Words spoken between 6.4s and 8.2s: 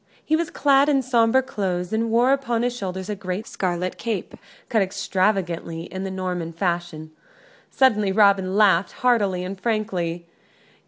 fashion. Suddenly